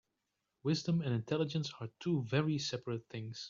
Wisdom 0.63 1.01
and 1.01 1.13
intelligence 1.13 1.71
are 1.79 1.87
two 1.99 2.23
very 2.23 2.57
seperate 2.57 3.07
things. 3.11 3.39